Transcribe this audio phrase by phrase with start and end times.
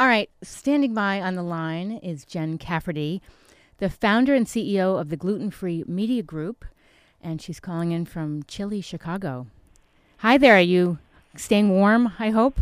[0.00, 3.20] All right, standing by on the line is Jen Cafferty,
[3.78, 6.64] the founder and CEO of the Gluten Free Media Group,
[7.20, 9.48] and she's calling in from chilly Chicago.
[10.18, 10.98] Hi there, are you
[11.34, 12.60] staying warm, I hope?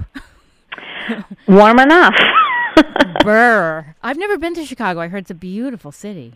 [1.46, 2.14] Warm enough.
[3.22, 3.94] Brr.
[4.02, 5.00] I've never been to Chicago.
[5.00, 6.32] I heard it's a beautiful city.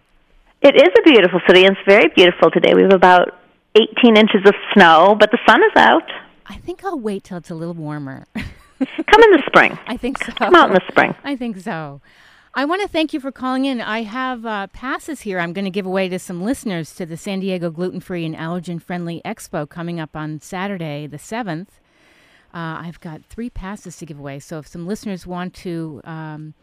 [0.61, 2.75] It is a beautiful city, and it's very beautiful today.
[2.75, 3.39] We have about
[3.75, 6.11] 18 inches of snow, but the sun is out.
[6.45, 8.27] I think I'll wait till it's a little warmer.
[8.81, 9.79] Come in the spring.
[9.87, 10.33] I think so.
[10.33, 11.15] Come out in the spring.
[11.25, 12.01] I think so.
[12.53, 13.81] I want to thank you for calling in.
[13.81, 17.17] I have uh, passes here I'm going to give away to some listeners to the
[17.17, 21.69] San Diego Gluten Free and Allergen Friendly Expo coming up on Saturday, the 7th.
[22.53, 24.41] Uh, I've got three passes to give away.
[24.41, 26.55] So if some listeners want to um,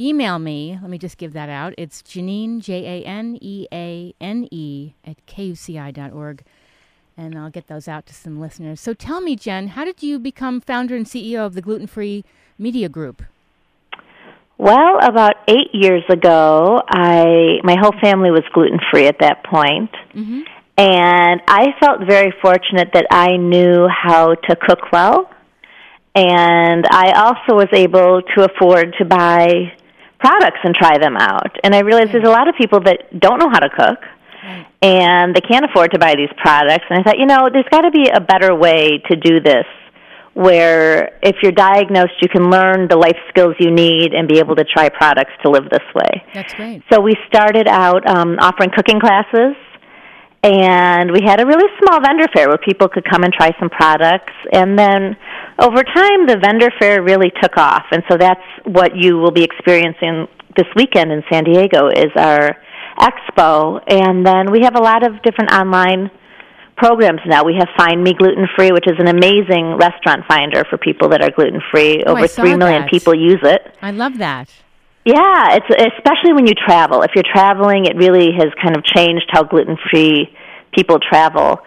[0.00, 1.74] email me, let me just give that out.
[1.78, 6.44] It's Janine, J A N E A N E, at kuci.org.
[7.18, 8.78] And I'll get those out to some listeners.
[8.80, 12.24] So tell me, Jen, how did you become founder and CEO of the Gluten Free
[12.58, 13.22] Media Group?
[14.58, 19.90] Well, about eight years ago, I my whole family was gluten free at that point,
[20.14, 20.40] Mm-hmm.
[20.78, 25.28] and I felt very fortunate that I knew how to cook well,
[26.14, 29.72] and I also was able to afford to buy
[30.18, 31.54] products and try them out.
[31.62, 33.98] And I realized there's a lot of people that don't know how to cook.
[34.82, 36.84] And they can't afford to buy these products.
[36.90, 39.66] And I thought, you know, there's got to be a better way to do this
[40.36, 44.54] where if you're diagnosed, you can learn the life skills you need and be able
[44.54, 46.22] to try products to live this way.
[46.34, 46.82] That's great.
[46.92, 49.56] So we started out um, offering cooking classes,
[50.42, 53.70] and we had a really small vendor fair where people could come and try some
[53.70, 54.34] products.
[54.52, 55.16] And then
[55.58, 59.42] over time, the vendor fair really took off, and so that's what you will be
[59.42, 62.56] experiencing this weekend in San Diego is our
[62.98, 63.80] expo.
[63.86, 66.10] And then we have a lot of different online
[66.76, 67.44] programs now.
[67.44, 71.22] We have Find Me Gluten Free, which is an amazing restaurant finder for people that
[71.22, 72.04] are gluten free.
[72.06, 72.90] Oh, Over saw three million that.
[72.90, 73.62] people use it.
[73.82, 74.50] I love that.
[75.04, 77.02] Yeah, it's especially when you travel.
[77.02, 80.34] If you're traveling, it really has kind of changed how gluten free
[80.74, 81.60] people travel.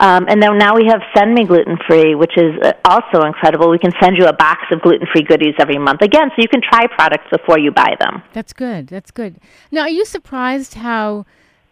[0.00, 3.70] Um, and then now we have Send Me Gluten Free, which is uh, also incredible.
[3.70, 6.00] We can send you a box of gluten free goodies every month.
[6.00, 8.22] Again, so you can try products before you buy them.
[8.32, 8.86] That's good.
[8.86, 9.36] That's good.
[9.70, 11.26] Now, are you surprised how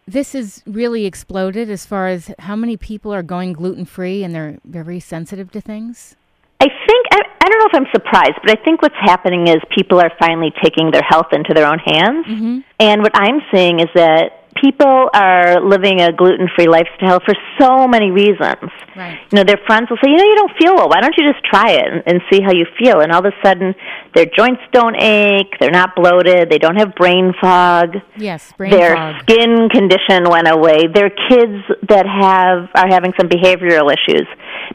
[0.07, 4.35] this has really exploded as far as how many people are going gluten free and
[4.35, 6.15] they're very sensitive to things?
[6.61, 9.57] I think I, I don't know if I'm surprised, but I think what's happening is
[9.75, 12.27] people are finally taking their health into their own hands.
[12.27, 12.59] Mm-hmm.
[12.81, 18.11] And what I'm seeing is that people are living a gluten-free lifestyle for so many
[18.11, 18.71] reasons.
[18.97, 19.19] Right.
[19.31, 20.89] You know, their friends will say, "You know, you don't feel well.
[20.89, 23.33] Why don't you just try it and, and see how you feel?" And all of
[23.33, 23.75] a sudden,
[24.15, 28.95] their joints don't ache, they're not bloated, they don't have brain fog Yes, brain their
[28.97, 29.23] fog.
[29.23, 30.87] skin condition went away.
[30.93, 34.27] Their kids that have are having some behavioral issues.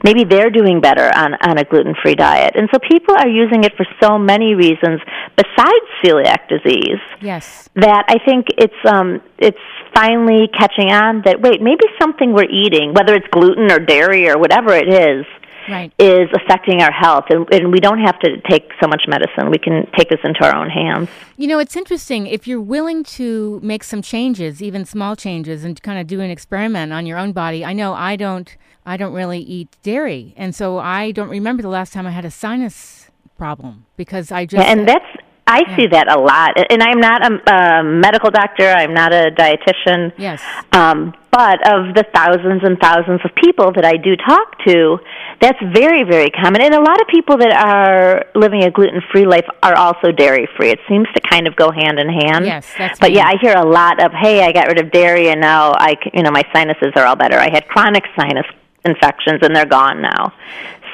[0.03, 2.53] Maybe they're doing better on on a gluten-free diet.
[2.55, 5.01] And so people are using it for so many reasons
[5.35, 7.69] besides celiac disease Yes.
[7.75, 9.57] that I think it's um it's
[9.93, 14.37] finally catching on that wait, maybe something we're eating, whether it's gluten or dairy or
[14.37, 15.25] whatever it is,
[15.69, 15.93] Right.
[15.97, 19.49] is affecting our health and, and we don't have to take so much medicine.
[19.49, 21.07] We can take this into our own hands.
[21.37, 22.27] You know, it's interesting.
[22.27, 26.29] If you're willing to make some changes, even small changes, and kind of do an
[26.29, 28.55] experiment on your own body, I know I don't.
[28.85, 32.25] I don't really eat dairy, and so I don't remember the last time I had
[32.25, 35.05] a sinus problem because I just Yeah, and that's
[35.45, 36.53] I see that a lot.
[36.71, 38.65] And I'm not a, a medical doctor.
[38.65, 40.13] I'm not a dietitian.
[40.17, 44.99] yes, Um, but of the thousands and thousands of people that I do talk to,
[45.41, 46.61] that's very, very common.
[46.61, 50.69] And a lot of people that are living a gluten-free life are also dairy-free.
[50.69, 52.45] It seems to kind of go hand in hand.
[52.45, 53.17] Yes, that's But me.
[53.17, 55.95] yeah, I hear a lot of, "Hey, I got rid of dairy, and now I,
[56.13, 57.37] you know, my sinuses are all better.
[57.37, 58.45] I had chronic sinus
[58.85, 60.31] infections, and they're gone now."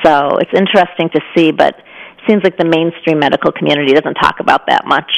[0.03, 1.75] So it's interesting to see, but
[2.27, 5.11] seems like the mainstream medical community doesn't talk about that much.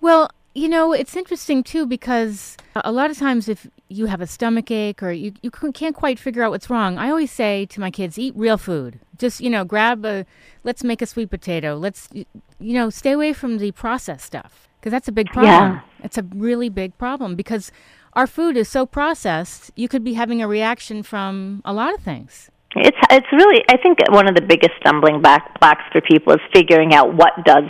[0.00, 4.26] Well, you know, it's interesting too because a lot of times if you have a
[4.26, 7.80] stomach ache or you, you can't quite figure out what's wrong, I always say to
[7.80, 9.00] my kids, eat real food.
[9.18, 10.26] Just, you know, grab a,
[10.64, 11.76] let's make a sweet potato.
[11.76, 12.26] Let's, you
[12.60, 15.74] know, stay away from the processed stuff because that's a big problem.
[15.74, 15.80] Yeah.
[16.02, 17.72] It's a really big problem because
[18.14, 22.00] our food is so processed, you could be having a reaction from a lot of
[22.00, 22.50] things.
[22.76, 26.40] It's it's really I think one of the biggest stumbling block, blocks for people is
[26.52, 27.64] figuring out what does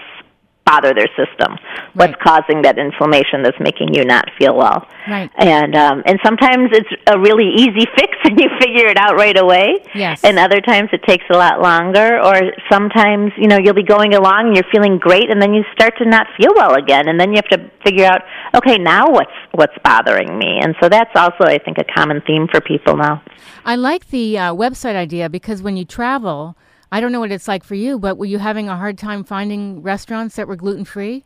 [0.69, 1.57] bother their system.
[1.95, 4.87] What's causing that inflammation that's making you not feel well?
[5.09, 5.31] Right.
[5.37, 9.37] And um, and sometimes it's a really easy fix and you figure it out right
[9.37, 9.81] away.
[9.95, 10.23] Yes.
[10.25, 12.21] And other times it takes a lot longer.
[12.21, 12.37] Or
[12.71, 15.95] sometimes you know you'll be going along and you're feeling great, and then you start
[15.99, 18.21] to not feel well again, and then you have to figure out
[18.55, 20.61] okay now what's what's bothering me.
[20.63, 23.23] And so that's also I think a common theme for people now.
[23.65, 26.57] I like the uh, website idea because when you travel,
[26.91, 29.25] I don't know what it's like for you, but were you having a hard time
[29.25, 31.25] finding restaurants that were gluten free?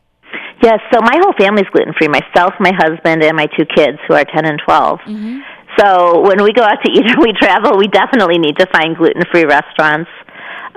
[0.61, 2.07] Yes, so my whole family's gluten free.
[2.07, 4.99] Myself, my husband, and my two kids who are 10 and 12.
[5.77, 8.95] So when we go out to eat or we travel, we definitely need to find
[8.95, 10.09] gluten free restaurants.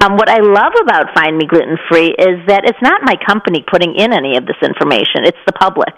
[0.02, 3.64] Um, what I love about Find Me Gluten Free is that it's not my company
[3.70, 5.94] putting in any of this information, it's the public.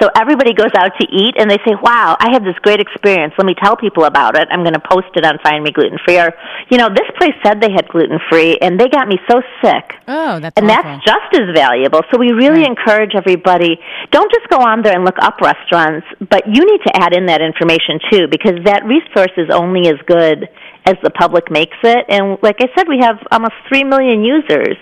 [0.00, 3.34] So everybody goes out to eat and they say, Wow, I had this great experience.
[3.36, 4.48] Let me tell people about it.
[4.50, 6.18] I'm going to post it on Find Me Gluten Free.
[6.18, 6.32] Or,
[6.70, 9.94] you know, this place said they had gluten free and they got me so sick
[10.08, 10.82] Oh, that's and awful.
[10.82, 12.00] that's just as valuable.
[12.10, 12.68] So we really Right.
[12.72, 13.78] encourage everybody
[14.10, 17.26] don't just go on there and look up restaurants, but you need to add in
[17.26, 20.48] that information too because that resource is only as good
[20.86, 22.06] as the public makes it.
[22.08, 24.76] And like I said, we have almost 3 million users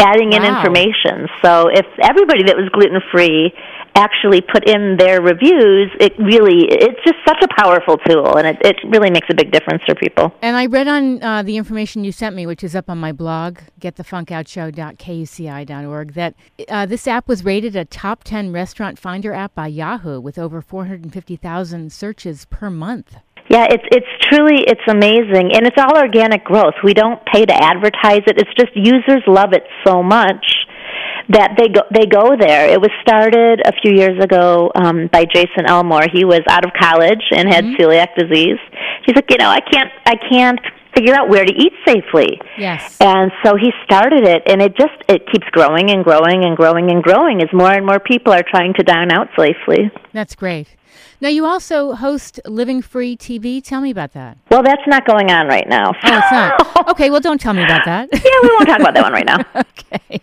[0.00, 0.54] adding in Wow.
[0.54, 1.28] information.
[1.42, 3.52] So if everybody that was gluten free
[3.98, 8.56] actually put in their reviews, it really it's just such a powerful tool and it,
[8.64, 10.32] it really makes a big difference for people.
[10.40, 13.10] And I read on uh, the information you sent me, which is up on my
[13.12, 16.34] blog, getthefunkoutshow.kuci.org, that
[16.68, 20.62] uh, this app was rated a top 10 restaurant finder app by Yahoo with over
[20.62, 23.16] 450,000 searches per month.
[23.50, 26.74] Yeah, it's it's truly it's amazing, and it's all organic growth.
[26.84, 28.36] We don't pay to advertise it.
[28.36, 30.57] It's just users love it so much
[31.30, 32.68] that they go they go there.
[32.68, 36.06] It was started a few years ago um, by Jason Elmore.
[36.12, 38.58] He was out of college and had celiac disease.
[39.06, 40.60] He's like, you know, I can't I can't
[40.94, 42.40] figure out where to eat safely.
[42.58, 42.96] Yes.
[43.00, 46.90] And so he started it, and it just it keeps growing and growing and growing
[46.90, 49.90] and growing as more and more people are trying to dine out safely.
[50.12, 50.76] That's great.
[51.20, 53.62] Now, you also host Living Free TV.
[53.62, 54.38] Tell me about that.
[54.50, 55.90] Well, that's not going on right now.
[55.90, 56.88] Oh, it's not.
[56.90, 58.08] Okay, well, don't tell me about that.
[58.12, 59.38] yeah, we won't talk about that one right now.
[59.56, 60.20] okay.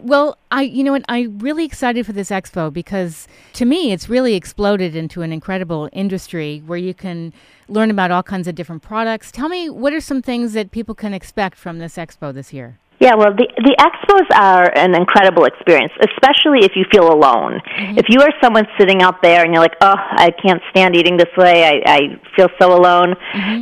[0.00, 4.08] Well, I you know what I'm really excited for this expo because to me it's
[4.08, 7.32] really exploded into an incredible industry where you can
[7.68, 9.30] learn about all kinds of different products.
[9.30, 12.78] Tell me what are some things that people can expect from this expo this year?
[13.00, 17.60] Yeah, well, the the expos are an incredible experience, especially if you feel alone.
[17.98, 21.16] If you are someone sitting out there and you're like, "Oh, I can't stand eating
[21.16, 21.64] this way.
[21.64, 22.00] I, I
[22.36, 23.16] feel so alone."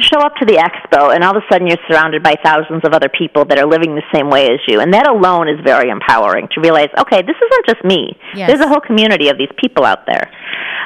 [0.05, 2.93] Show up to the expo, and all of a sudden, you're surrounded by thousands of
[2.93, 5.89] other people that are living the same way as you, and that alone is very
[5.89, 8.17] empowering to realize, okay, this isn't just me.
[8.35, 8.49] Yes.
[8.49, 10.31] There's a whole community of these people out there.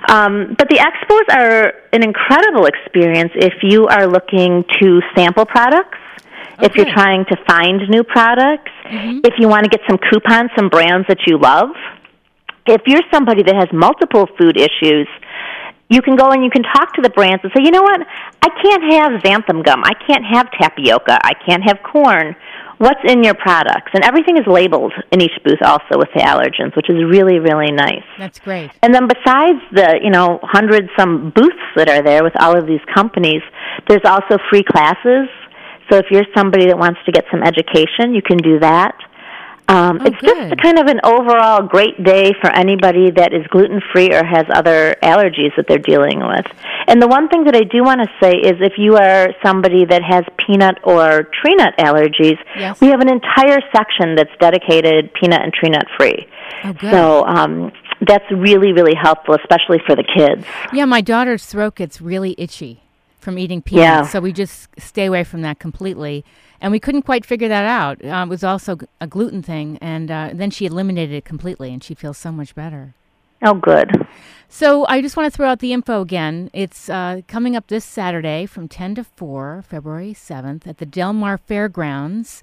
[0.09, 5.99] Um, but the expos are an incredible experience if you are looking to sample products
[6.63, 9.21] if you're trying to find new products, mm-hmm.
[9.25, 11.71] if you want to get some coupons, some brands that you love.
[12.67, 15.07] If you're somebody that has multiple food issues,
[15.89, 18.01] you can go and you can talk to the brands and say, you know what,
[18.43, 22.35] I can't have xanthan gum, I can't have tapioca, I can't have corn.
[22.79, 23.93] What's in your products?
[23.95, 27.73] And everything is labeled in each booth also with the allergens, which is really, really
[27.73, 28.05] nice.
[28.19, 28.71] That's great.
[28.83, 32.67] And then besides the, you know, hundred some booths that are there with all of
[32.67, 33.41] these companies,
[33.89, 35.29] there's also free classes.
[35.91, 38.95] So if you're somebody that wants to get some education, you can do that.
[39.69, 40.51] Um, Oh, it's good.
[40.51, 44.45] just kind of an overall great day for anybody that is gluten free or has
[44.55, 46.47] other allergies that they're dealing with.
[46.87, 49.85] And the one thing that I do want to say is if you are somebody
[49.85, 52.81] that has peanut or tree nut allergies, Yes.
[52.81, 56.29] we have an entire section that's dedicated peanut and tree nut free.
[56.63, 56.93] Oh, good.
[56.93, 57.73] So um,
[58.07, 60.47] that's really, really helpful, especially for the kids.
[60.73, 62.85] Yeah, my daughter's throat gets really itchy
[63.27, 64.07] from eating peanuts, Yeah.
[64.13, 66.25] so we just stay away from that completely.
[66.61, 67.97] And we couldn't quite figure that out.
[68.05, 71.83] Uh, it was also a gluten thing, and uh, then she eliminated it completely, and
[71.83, 72.95] she feels so much better.
[73.43, 74.07] Oh, good.
[74.49, 76.51] So I just want to throw out the info again.
[76.53, 81.13] It's uh, coming up this Saturday from 10 to 4, February 7th, at the Del
[81.13, 82.43] Mar Fairgrounds,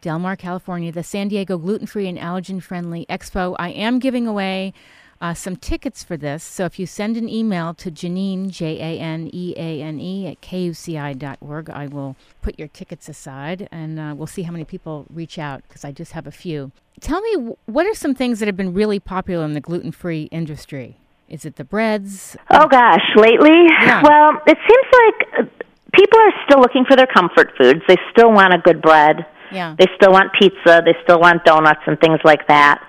[0.00, 3.54] Del Mar, California, the San Diego Gluten Free and Allergen Friendly Expo.
[3.58, 4.74] I am giving away
[5.24, 6.44] uh, some tickets for this.
[6.44, 10.26] So if you send an email to Janine, J A N E A N E,
[10.26, 15.06] at kuci.org, I will put your tickets aside and uh, we'll see how many people
[15.08, 16.72] reach out because I just have a few.
[17.00, 20.24] Tell me, what are some things that have been really popular in the gluten free
[20.30, 20.98] industry?
[21.28, 22.36] Is it the breads?
[22.50, 24.02] Oh gosh, lately, Yeah.
[24.02, 25.64] well, it seems like uh,
[25.94, 27.80] people are still looking for their comfort foods.
[27.88, 29.24] They still want a good bread.
[29.50, 29.74] Yeah.
[29.78, 30.82] They still want pizza.
[30.84, 32.82] They still want donuts and things like that.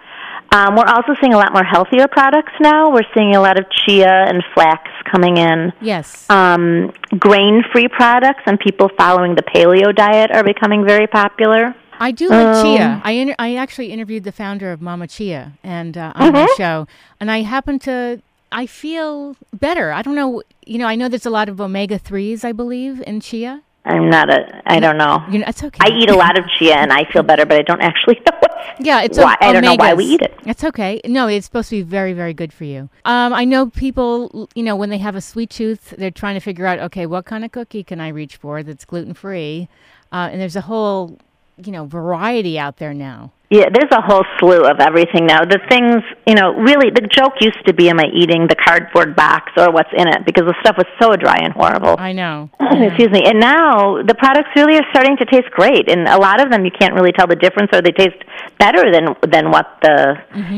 [0.55, 2.89] Um, we're also seeing a lot more healthier products now.
[2.95, 4.81] We're seeing a lot of chia and flax
[5.11, 5.73] coming in.
[5.81, 6.29] Yes.
[6.29, 6.93] Um,
[7.27, 11.75] grain free products and people following the paleo diet are becoming very popular.
[11.99, 13.01] I do like Um, chia.
[13.03, 16.87] I inter- I actually interviewed the founder of Mama Chia and uh, on my show,
[17.19, 18.21] and I happen to
[18.51, 19.91] I feel better.
[19.91, 20.41] I don't know.
[20.65, 22.43] You know, I know there's a lot of omega threes.
[22.45, 23.61] I believe in chia.
[23.85, 25.23] I'm not a, I don't know.
[25.29, 25.77] You know, it's okay.
[25.79, 28.37] I eat a lot of chia and I feel better, but I don't actually know
[28.39, 28.51] what.
[28.79, 30.33] Yeah, it's why, o- I don't know why we eat it.
[30.45, 30.99] It's okay.
[31.05, 32.89] No, it's supposed to be very, very good for you.
[33.05, 36.39] Um, I know people, you know, when they have a sweet tooth, they're trying to
[36.39, 39.69] figure out, okay, what kind of cookie can I reach for that's gluten free?
[40.11, 41.19] Uh, and there's a whole,
[41.63, 43.31] you know, variety out there now.
[43.49, 45.45] Yeah, there's a whole slew of everything now.
[45.45, 49.15] The things, you know, really, the joke used to be, am I eating the cardboard
[49.15, 50.25] box or what's in it?
[50.25, 51.95] Because the stuff was so dry and horrible.
[51.99, 52.49] I know.
[52.59, 53.21] Excuse me.
[53.25, 56.65] And now the products really are starting to taste great, and a lot of them
[56.65, 58.17] you can't really tell the difference, or they taste
[58.57, 60.17] better than than what the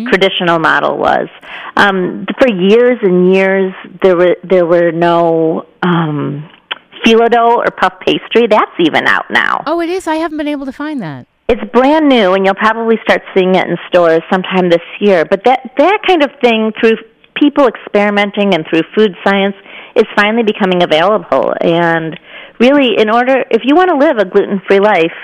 [0.10, 1.28] traditional model was.
[1.76, 6.50] Um, for years and years, there were there were no um,
[7.06, 8.48] phyllo dough or puff pastry.
[8.48, 9.64] That's even out now.
[9.66, 10.08] Oh, it is.
[10.08, 11.28] I haven't been able to find that.
[11.50, 15.24] It's brand new, and you'll probably start seeing it in stores sometime this year.
[15.24, 16.98] But that that kind of thing, through
[17.36, 19.56] people experimenting and through food science,
[19.96, 21.54] is finally becoming available.
[21.62, 22.20] And
[22.60, 25.16] really, in order, if you want to live a gluten-free life,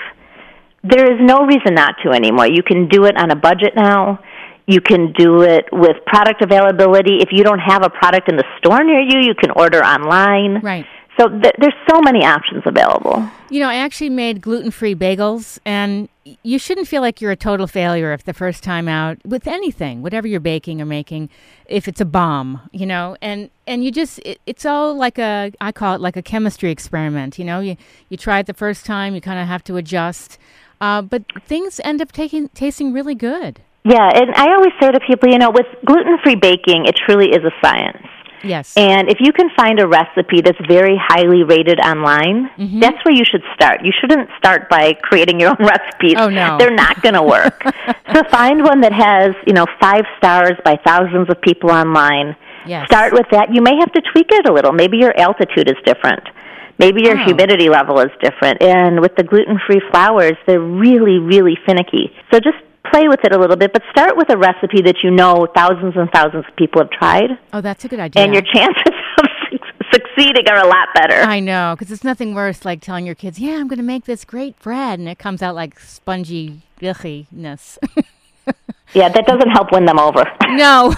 [0.82, 2.46] there is no reason not to anymore.
[2.46, 4.20] You can do it on a budget now.
[4.66, 7.18] You can do it with product availability.
[7.20, 10.62] If you don't have a product in the store near you, you can order online.
[10.62, 10.86] Right.
[11.18, 13.28] So th- there's so many options available.
[13.48, 16.08] You know, I actually made gluten free bagels, and
[16.42, 20.02] you shouldn't feel like you're a total failure if the first time out with anything,
[20.02, 21.30] whatever you're baking or making,
[21.66, 25.52] if it's a bomb, you know, and and you just it, it's all like a
[25.60, 27.38] I call it like a chemistry experiment.
[27.38, 27.76] You know, you
[28.08, 30.38] you try it the first time, you kind of have to adjust,
[30.80, 33.60] uh, but things end up taking tasting really good.
[33.84, 37.44] Yeah, and I always say to people, you know, with gluten-free baking, it truly is
[37.44, 38.06] a science.
[38.44, 38.76] Yes.
[38.76, 42.80] And if you can find a recipe that's very highly rated online, Mm-hmm.
[42.80, 43.84] that's where you should start.
[43.84, 46.14] You shouldn't start by creating your own recipes.
[46.16, 46.56] Oh, no.
[46.58, 47.62] They're not going to work.
[48.14, 52.36] so find one that has, you know, 5 stars by thousands of people online.
[52.66, 52.86] Yes.
[52.86, 53.52] Start with that.
[53.54, 54.72] You may have to tweak it a little.
[54.72, 56.22] Maybe your altitude is different.
[56.78, 57.24] Maybe your Oh.
[57.24, 58.62] humidity level is different.
[58.62, 62.12] And with the gluten-free flours, they're really really finicky.
[62.32, 62.56] So just
[62.90, 65.94] play with it a little bit, but start with a recipe that you know thousands
[65.96, 68.22] and thousands of people have tried oh, that's a good idea.
[68.22, 69.26] and your chances of
[69.94, 71.22] succeeding are a lot better.
[71.22, 74.04] I know, because it's nothing worse like telling your kids, "Yeah, I'm going to make
[74.04, 77.78] this great bread," and it comes out like spongy yuckiness.
[78.94, 80.24] yeah, that doesn't help win them over.
[80.48, 80.94] no,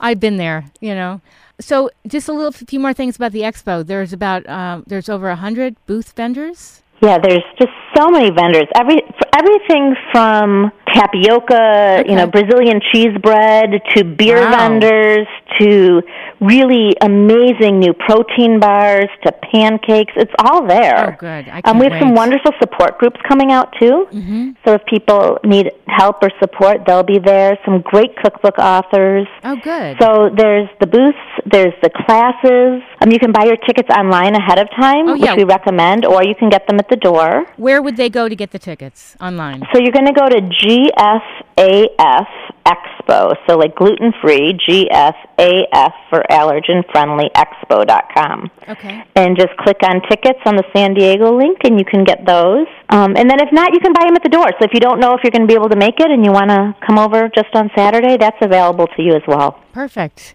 [0.00, 0.66] I've been there.
[0.80, 1.20] You know.
[1.60, 3.86] So, just a little few more things about the expo.
[3.86, 6.82] There's about um, there's over a hundred booth vendors.
[7.00, 8.66] Yeah, there's just so many vendors.
[8.76, 9.02] Every
[9.38, 14.50] everything from tapioca, you know, Brazilian cheese bread to beer Wow.
[14.56, 15.26] vendors
[15.60, 16.02] to
[16.40, 20.12] really amazing new protein bars to pancakes.
[20.16, 21.14] It's all there.
[21.14, 21.48] Oh, good.
[21.48, 24.06] I Um, we have some wonderful support groups coming out too.
[24.12, 24.50] Mm-hmm.
[24.64, 27.56] So if people need help or support, they'll be there.
[27.64, 29.26] Some great cookbook authors.
[29.44, 29.96] Oh, good.
[30.00, 32.82] So there's the booths, there's the classes.
[33.00, 35.32] Um, you can buy your tickets online ahead of time, Oh, yeah.
[35.32, 37.46] which we recommend, or you can get them at the door.
[37.56, 39.62] Where would they go to get the tickets online?
[39.72, 42.26] So you're going to go to GFAF
[42.66, 48.50] Expo, so like gluten free, GFAF for allergen friendly expo.com.
[48.68, 49.04] Okay.
[49.16, 52.66] And just click on tickets on the San Diego link, and you can get those.
[52.88, 54.46] Um, and then if not, you can buy them at the door.
[54.58, 56.24] So if you don't know if you're going to be able to make it and
[56.24, 59.60] you want to come over just on Saturday, that's available to you as well.
[59.72, 60.34] Perfect.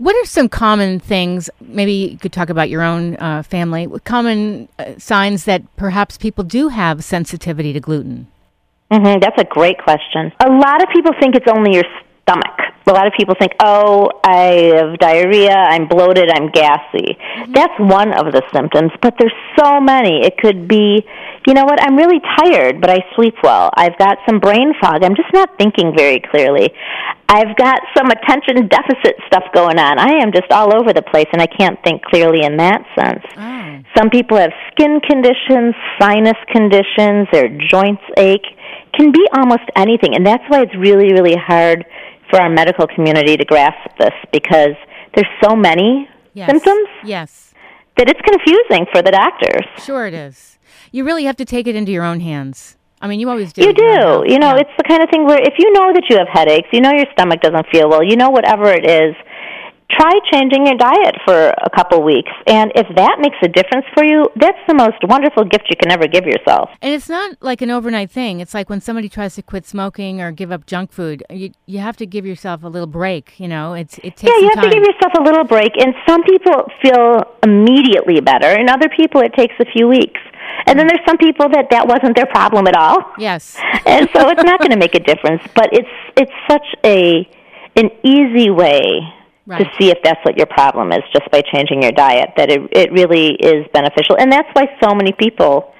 [0.00, 1.50] What are some common things?
[1.60, 3.86] Maybe you could talk about your own uh, family.
[4.04, 8.26] Common uh, signs that perhaps people do have sensitivity to gluten.
[8.90, 10.32] hmm that's a great question.
[10.40, 11.84] A lot of people think it's only your.
[12.86, 17.14] A lot of people think, oh, I have diarrhea, I'm bloated, I'm gassy.
[17.14, 17.52] Mm-hmm.
[17.52, 20.24] That's one of the symptoms, but there's so many.
[20.24, 21.04] It could be,
[21.46, 23.70] you know what, I'm really tired, but I sleep well.
[23.76, 26.70] I've got some brain fog, I'm just not thinking very clearly.
[27.28, 30.00] I've got some attention deficit stuff going on.
[30.00, 33.24] I am just all over the place, and I can't think clearly in that sense.
[33.36, 33.60] Oh.
[33.96, 38.46] Some people have skin conditions, sinus conditions, their joints ache.
[38.94, 41.86] Can be almost anything, and that's why it's really, really hard
[42.30, 44.74] for our medical community to grasp this because
[45.14, 46.48] there's so many Yes.
[46.48, 47.52] symptoms Yes.
[47.96, 49.66] that it's confusing for the doctors.
[49.84, 50.58] Sure, it is.
[50.92, 52.76] You really have to take it into your own hands.
[53.02, 53.62] I mean, you always do.
[53.62, 54.24] You do.
[54.28, 54.60] You know, Yeah.
[54.62, 56.92] it's the kind of thing where if you know that you have headaches, you know
[56.92, 59.14] your stomach doesn't feel well, you know whatever it is,
[59.90, 62.32] try changing your diet for a couple weeks.
[62.46, 65.90] And if that makes a difference for you, that's the most wonderful gift you can
[65.90, 66.70] ever give yourself.
[66.82, 68.40] And it's not like an overnight thing.
[68.40, 71.78] It's like when somebody tries to quit smoking or give up junk food, you you
[71.78, 73.38] have to give yourself a little break.
[73.38, 74.32] You know, it's it takes.
[74.32, 74.70] Yeah, you have time.
[74.70, 75.72] to give yourself a little break.
[75.76, 80.20] And some people feel immediately better, and other people it takes a few weeks.
[80.66, 82.98] And then there's some people that that wasn't their problem at all.
[83.18, 83.56] Yes.
[83.86, 85.42] and so it's not going to make a difference.
[85.54, 87.28] But it's it's such a
[87.76, 89.00] an easy way
[89.50, 89.58] Right.
[89.58, 92.60] to see if that's what your problem is just by changing your diet that it
[92.70, 95.74] it really is beneficial and that's why so many people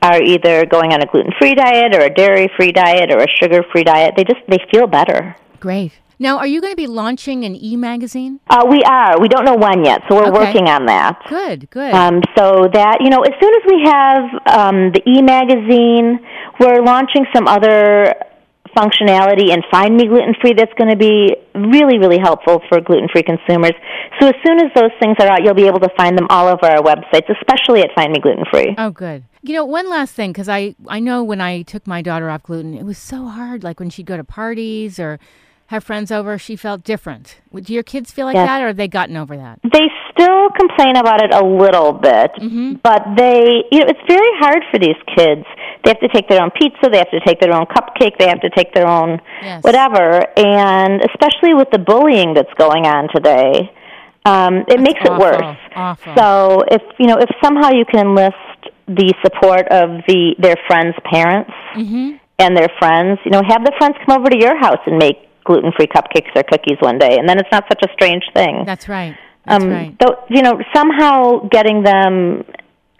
[0.00, 4.14] are either going on a gluten-free diet or a dairy-free diet or a sugar-free diet
[4.16, 5.92] they just they feel better Great.
[6.20, 8.38] Now, are you going to be launching an e-magazine?
[8.50, 10.38] uh, we are we don't know when yet so we're Okay.
[10.46, 11.68] working on that Good.
[11.70, 11.92] Good.
[11.92, 14.22] um, so that you know as soon as we have
[14.60, 16.20] um, the e-magazine
[16.60, 18.14] we're launching some other
[18.78, 23.08] functionality and find me gluten free that's going to be really really helpful for gluten
[23.12, 23.72] free consumers
[24.20, 26.46] so as soon as those things are out you'll be able to find them all
[26.46, 29.24] over our websites especially at find me gluten free Oh, good.
[29.42, 32.42] You know, one last thing, because I, I know when I took my daughter off
[32.42, 33.62] gluten, it was so hard.
[33.62, 35.18] Like when she'd go to parties or
[35.66, 37.36] have friends over, she felt different.
[37.54, 38.46] Do your kids feel like Yes.
[38.48, 39.60] that, or have they gotten over that?
[39.62, 39.86] they
[40.18, 42.32] still complain about it a little bit
[42.82, 45.44] but they you know it's very hard for these kids
[45.84, 48.26] they have to take their own pizza they have to take their own cupcake they
[48.28, 49.62] have to take their own Yes.
[49.62, 53.70] whatever and especially with the bullying that's going on today
[54.24, 56.14] um, it makes it worse awful.
[56.16, 58.36] so if you know if somehow you can enlist
[58.88, 62.16] the support of the their friends parents Mm-hmm.
[62.40, 65.16] and their friends you know have the friends come over to your house and make
[65.44, 68.64] gluten free cupcakes or cookies one day and then it's not such a strange thing
[68.66, 69.16] That's right.
[69.48, 69.94] That's um, right.
[69.98, 72.44] Though, you know, somehow getting them,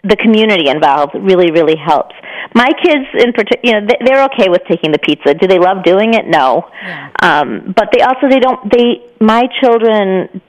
[0.03, 2.15] the community involved, really, really helps.
[2.55, 5.33] My kids, in particular, you know, they- they're okay with taking the pizza.
[5.33, 6.25] Do they love doing it?
[6.27, 6.67] No.
[6.83, 7.09] Yeah.
[7.21, 8.71] Um, but they also they don't.
[8.71, 10.41] They my children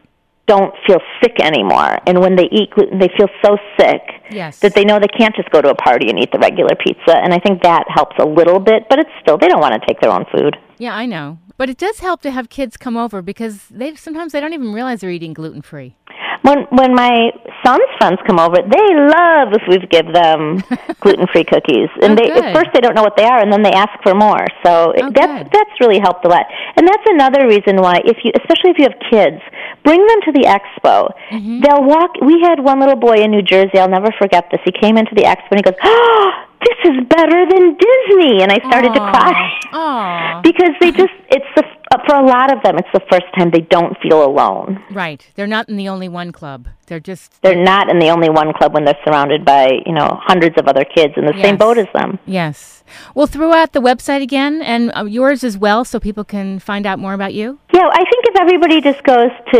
[0.46, 4.58] don't feel sick anymore, and when they eat gluten, they feel so sick Yes.
[4.60, 7.16] that they know they can't just go to a party and eat the regular pizza.
[7.16, 9.86] And I think that helps a little bit, but it's still they don't want to
[9.86, 10.56] take their own food.
[10.78, 11.38] Yeah, I know.
[11.60, 14.72] But it does help to have kids come over because they sometimes they don't even
[14.72, 15.94] realize they're eating gluten free.
[16.40, 20.64] When when my son's friends come over, they love if we give them
[21.04, 22.44] gluten free cookies, and Oh, they good.
[22.46, 24.46] at first they don't know what they are, and then they ask for more.
[24.64, 25.52] So it, Oh, that's good.
[25.52, 28.86] that's really helped a lot, and that's another reason why if you, especially if you
[28.88, 29.42] have kids,
[29.84, 31.12] bring them to the expo.
[31.28, 31.60] Mm-hmm.
[31.60, 32.12] They'll walk.
[32.24, 33.76] We had one little boy in New Jersey.
[33.78, 34.62] I'll never forget this.
[34.64, 38.52] He came into the expo and he goes, "Oh, this is better than Disney," and
[38.52, 39.58] I started to cry.
[39.72, 41.64] Oh, because they just it's the
[42.06, 44.82] for a lot of them it's the first time they don't feel alone.
[44.92, 45.26] right.
[45.34, 46.68] They're not in the only one club.
[46.86, 50.08] They're just they're not in the only one club when they're surrounded by you know
[50.22, 52.18] hundreds of other kids in the same boat as them.
[52.26, 52.76] yes.
[53.14, 56.84] We'll throw out the website again and uh, yours as well, so people can find
[56.86, 57.60] out more about you.
[57.72, 59.58] Yeah, I think if everybody just goes to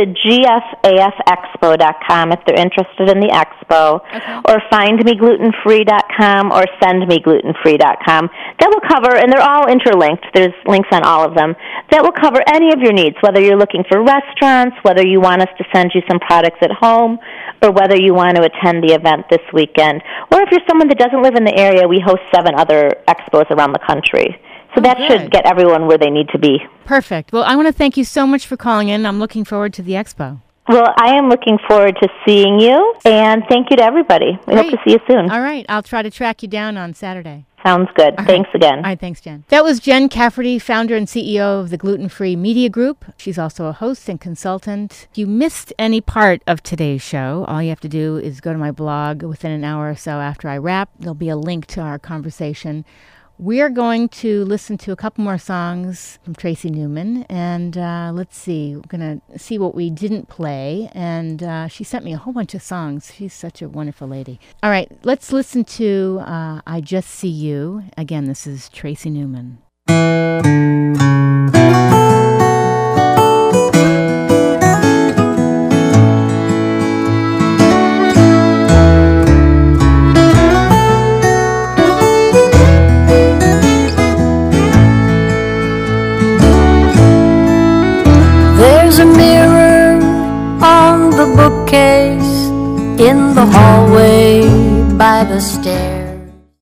[0.84, 4.40] gfafexpo.com if they're interested in the expo, Okay.
[4.48, 10.26] or findmeglutenfree.com or sendmeglutenfree.com, that will cover, and they're all interlinked.
[10.34, 11.54] There's links on all of them.
[11.92, 15.42] That will cover any of your needs, whether you're looking for restaurants, whether you want
[15.42, 17.18] us to send you some products at home,
[17.62, 20.02] or whether you want to attend the event this weekend.
[20.32, 23.50] Or if you're someone that doesn't live in the area, we host seven other expos
[23.50, 24.40] around the country.
[24.74, 25.10] So Oh, that good.
[25.10, 26.58] should get everyone where they need to be.
[26.84, 27.32] Perfect.
[27.32, 29.04] Well, I want to thank you so much for calling in.
[29.04, 30.40] I'm looking forward to the expo.
[30.70, 34.38] Well, I am looking forward to seeing you, and thank you to everybody.
[34.46, 35.28] We hope to see you soon.
[35.28, 35.66] All right.
[35.68, 37.44] I'll try to track you down on Saturday.
[37.66, 38.16] Sounds good.
[38.18, 38.76] Thanks again.
[38.76, 39.44] All right, thanks, Jen.
[39.48, 43.04] That was Jen Cafferty, founder and CEO of the Gluten Free Media Group.
[43.16, 45.08] She's also a host and consultant.
[45.10, 48.52] If you missed any part of today's show, all you have to do is go
[48.52, 50.90] to my blog within an hour or so after I wrap.
[51.00, 52.84] There'll be a link to our conversation.
[53.40, 58.10] We are going to listen to a couple more songs from Tracy Newman, and uh,
[58.12, 58.76] let's see.
[58.76, 60.90] We're going to see what we didn't play.
[60.92, 63.10] And uh, she sent me a whole bunch of songs.
[63.16, 64.38] She's such a wonderful lady.
[64.62, 67.84] All right, let's listen to uh, I Just See You.
[67.96, 69.56] Again, this is Tracy Newman.